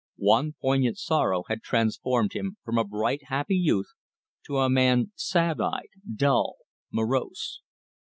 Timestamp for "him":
2.33-2.57